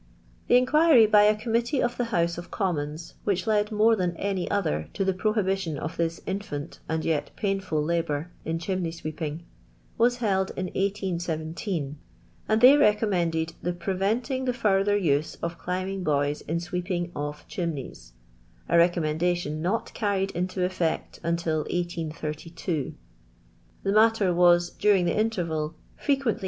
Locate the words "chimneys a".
17.47-18.77